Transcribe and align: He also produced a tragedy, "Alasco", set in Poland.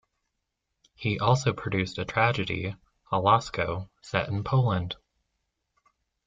He 0.95 1.19
also 1.19 1.53
produced 1.53 1.99
a 1.99 2.05
tragedy, 2.05 2.75
"Alasco", 3.11 3.87
set 4.01 4.29
in 4.29 4.43
Poland. 4.43 4.95